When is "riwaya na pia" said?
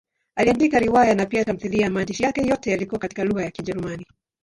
0.79-1.45